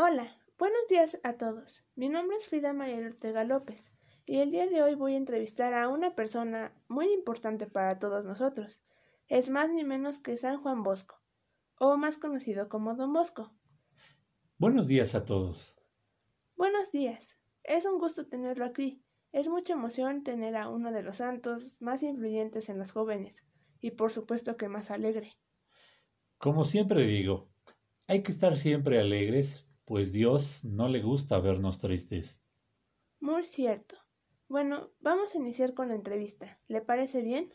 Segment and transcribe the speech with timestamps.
[0.00, 1.82] Hola, buenos días a todos.
[1.96, 3.90] Mi nombre es Frida María Ortega López
[4.26, 8.24] y el día de hoy voy a entrevistar a una persona muy importante para todos
[8.24, 8.80] nosotros.
[9.26, 11.20] Es más ni menos que San Juan Bosco,
[11.80, 13.52] o más conocido como Don Bosco.
[14.56, 15.76] Buenos días a todos.
[16.56, 17.40] Buenos días.
[17.64, 19.02] Es un gusto tenerlo aquí.
[19.32, 23.42] Es mucha emoción tener a uno de los santos más influyentes en los jóvenes
[23.80, 25.32] y por supuesto que más alegre.
[26.38, 27.48] Como siempre digo,
[28.06, 32.42] hay que estar siempre alegres, pues Dios no le gusta vernos tristes.
[33.20, 33.96] Muy cierto.
[34.46, 36.60] Bueno, vamos a iniciar con la entrevista.
[36.68, 37.50] ¿Le parece bien?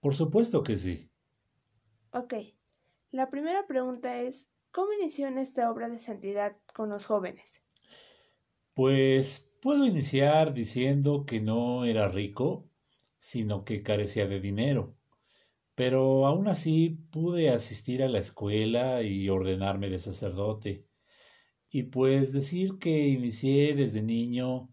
[0.00, 1.10] Por supuesto que sí.
[2.12, 2.34] Ok.
[3.10, 7.62] La primera pregunta es, ¿cómo inició en esta obra de santidad con los jóvenes?
[8.74, 12.68] Pues puedo iniciar diciendo que no era rico,
[13.16, 14.94] sino que carecía de dinero.
[15.74, 20.87] Pero aún así pude asistir a la escuela y ordenarme de sacerdote.
[21.70, 24.70] Y pues decir que inicié desde niño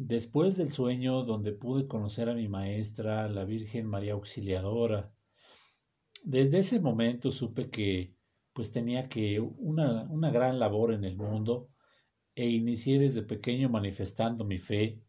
[0.00, 5.12] Después del sueño donde pude conocer a mi maestra, la Virgen María Auxiliadora,
[6.22, 8.14] desde ese momento supe que
[8.52, 11.72] pues tenía que una, una gran labor en el mundo
[12.36, 15.02] e inicié desde pequeño manifestando mi fe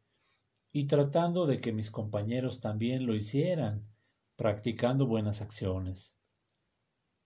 [0.71, 3.87] y tratando de que mis compañeros también lo hicieran,
[4.35, 6.17] practicando buenas acciones.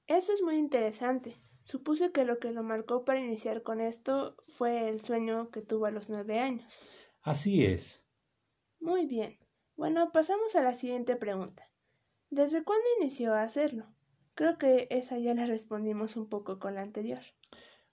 [0.05, 1.37] Eso es muy interesante.
[1.63, 5.85] Supuse que lo que lo marcó para iniciar con esto fue el sueño que tuvo
[5.85, 6.73] a los nueve años.
[7.21, 8.05] Así es.
[8.79, 9.37] Muy bien.
[9.77, 11.71] Bueno, pasamos a la siguiente pregunta.
[12.29, 13.87] ¿Desde cuándo inició a hacerlo?
[14.35, 17.21] Creo que esa ya la respondimos un poco con la anterior.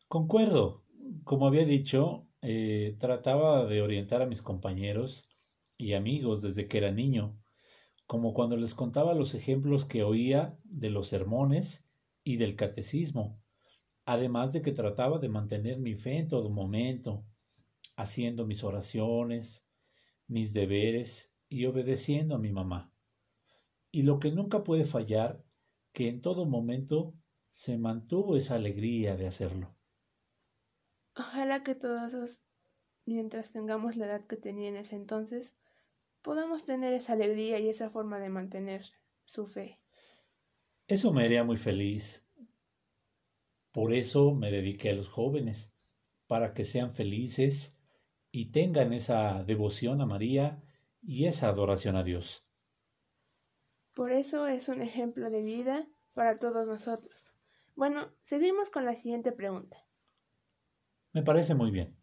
[0.08, 0.84] Concuerdo.
[1.24, 5.28] Como había dicho, eh, trataba de orientar a mis compañeros
[5.76, 7.38] y amigos desde que era niño,
[8.06, 11.86] como cuando les contaba los ejemplos que oía de los sermones
[12.24, 13.39] y del catecismo,
[14.12, 17.24] además de que trataba de mantener mi fe en todo momento,
[17.96, 19.68] haciendo mis oraciones,
[20.26, 22.92] mis deberes y obedeciendo a mi mamá.
[23.92, 25.44] Y lo que nunca puede fallar,
[25.92, 27.14] que en todo momento
[27.48, 29.76] se mantuvo esa alegría de hacerlo.
[31.16, 32.42] Ojalá que todos,
[33.06, 35.56] mientras tengamos la edad que tenía en ese entonces,
[36.20, 38.84] podamos tener esa alegría y esa forma de mantener
[39.22, 39.80] su fe.
[40.88, 42.26] Eso me haría muy feliz.
[43.72, 45.76] Por eso me dediqué a los jóvenes,
[46.26, 47.80] para que sean felices
[48.30, 50.62] y tengan esa devoción a María
[51.02, 52.46] y esa adoración a Dios.
[53.94, 57.32] Por eso es un ejemplo de vida para todos nosotros.
[57.74, 59.76] Bueno, seguimos con la siguiente pregunta.
[61.12, 61.96] Me parece muy bien.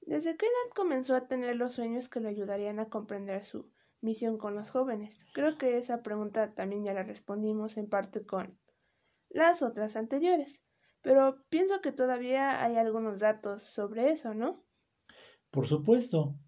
[0.00, 3.70] ¿Desde qué edad comenzó a tener los sueños que le ayudarían a comprender su
[4.00, 5.26] misión con los jóvenes?
[5.34, 8.58] Creo que esa pregunta también ya la respondimos en parte con
[9.28, 10.64] las otras anteriores,
[11.02, 14.64] pero pienso que todavía hay algunos datos sobre eso, ¿no?
[15.50, 16.38] Por supuesto,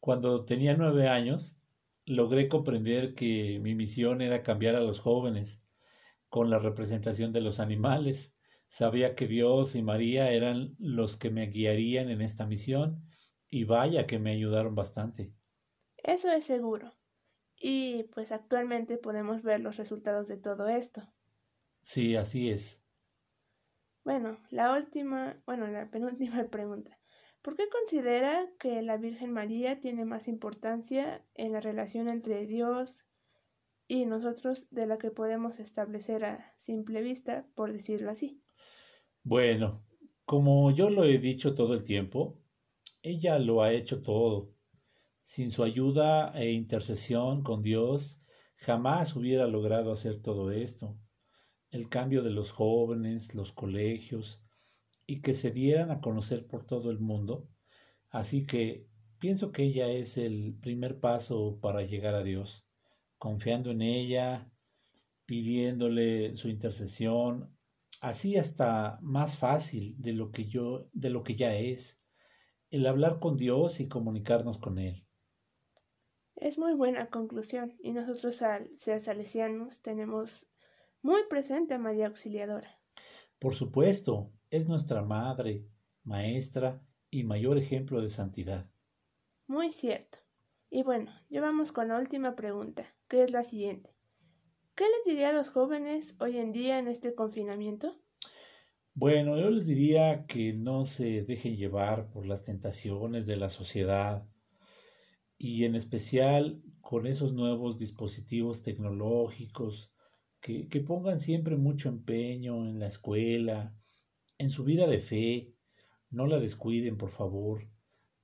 [0.00, 1.58] cuando tenía nueve años,
[2.06, 5.62] logré comprender que mi misión era cambiar a los jóvenes
[6.28, 8.36] con la representación de los animales.
[8.66, 13.04] Sabía que Dios y María eran los que me guiarían en esta misión
[13.50, 15.34] y vaya que me ayudaron bastante.
[16.02, 16.92] Eso es seguro.
[17.56, 21.02] Y pues actualmente podemos ver los resultados de todo esto.
[21.82, 22.82] Sí, así es.
[24.04, 26.98] Bueno, la última, bueno, la penúltima pregunta.
[27.42, 33.06] ¿Por qué considera que la Virgen María tiene más importancia en la relación entre Dios
[33.88, 38.42] y nosotros de la que podemos establecer a simple vista, por decirlo así?
[39.22, 39.84] Bueno,
[40.24, 42.40] como yo lo he dicho todo el tiempo,
[43.02, 44.54] ella lo ha hecho todo.
[45.20, 48.18] Sin su ayuda e intercesión con Dios,
[48.56, 50.98] jamás hubiera logrado hacer todo esto.
[51.70, 54.42] El cambio de los jóvenes, los colegios,
[55.06, 57.48] y que se dieran a conocer por todo el mundo.
[58.10, 58.86] Así que
[59.18, 62.64] pienso que ella es el primer paso para llegar a Dios,
[63.18, 64.52] confiando en ella,
[65.26, 67.56] pidiéndole su intercesión,
[68.00, 72.00] así hasta más fácil de lo que yo de lo que ya es
[72.70, 74.94] el hablar con Dios y comunicarnos con él.
[76.36, 80.48] Es muy buena conclusión y nosotros al ser salesianos tenemos
[81.02, 82.80] muy presente María Auxiliadora.
[83.38, 85.66] Por supuesto, es nuestra madre,
[86.04, 88.70] maestra y mayor ejemplo de santidad.
[89.46, 90.18] Muy cierto.
[90.70, 93.94] Y bueno, ya vamos con la última pregunta, que es la siguiente.
[94.74, 98.00] ¿Qué les diría a los jóvenes hoy en día en este confinamiento?
[98.94, 104.28] Bueno, yo les diría que no se dejen llevar por las tentaciones de la sociedad
[105.38, 109.92] y en especial con esos nuevos dispositivos tecnológicos,
[110.40, 113.76] que, que pongan siempre mucho empeño en la escuela,
[114.38, 115.54] en su vida de fe,
[116.08, 117.70] No la descuiden, por favor.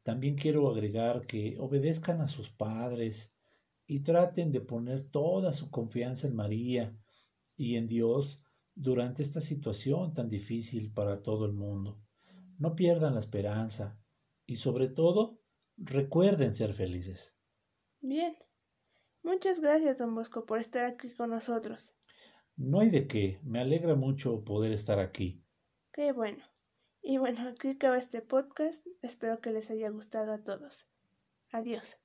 [0.03, 3.37] También quiero agregar que obedezcan a sus padres
[3.87, 6.97] y traten de poner toda su confianza en María
[7.57, 8.41] y en Dios
[8.75, 12.01] durante esta situación tan difícil para todo el mundo.
[12.59, 13.99] No pierdan la esperanza
[14.47, 15.41] y sobre todo
[15.77, 17.35] recuerden ser felices.
[18.01, 18.37] Bien.
[19.23, 21.95] Muchas gracias, don Bosco, por estar aquí con nosotros.
[22.57, 23.39] No hay de qué.
[23.43, 25.45] Me alegra mucho poder estar aquí.
[25.93, 26.43] Qué bueno.
[27.03, 28.87] Y bueno, aquí acaba este podcast.
[29.03, 30.89] Espero que les haya gustado a todos.
[31.51, 32.01] Adiós.